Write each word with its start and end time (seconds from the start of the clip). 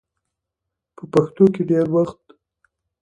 په 0.95 1.03
پښتو 1.13 1.43
کې 1.53 1.61
ډېر 1.71 1.85
وخت 1.95 2.23